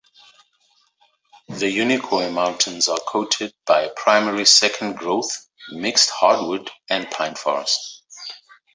[1.49, 8.01] The Unicoi Mountains are coated by a primarily second-growth mixed hardwood and pine forest.